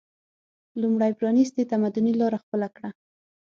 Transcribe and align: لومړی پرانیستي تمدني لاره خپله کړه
لومړی 0.81 1.11
پرانیستي 1.19 1.63
تمدني 1.71 2.13
لاره 2.21 2.37
خپله 2.43 2.67
کړه 2.75 2.89